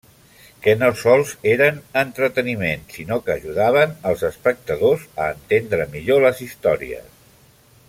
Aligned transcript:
Que 0.61 0.71
no 0.83 0.87
sols 1.01 1.33
eren 1.51 1.77
entreteniment 2.01 2.87
sinó 2.95 3.19
que 3.27 3.35
ajudaven 3.35 3.93
als 4.13 4.25
espectadors 4.31 5.05
a 5.27 5.29
entendre 5.37 5.89
millor 5.95 6.27
les 6.27 6.43
històries. 6.49 7.09